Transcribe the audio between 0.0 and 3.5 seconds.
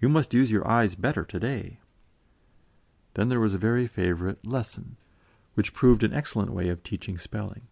You must use your eyes better to day." Then there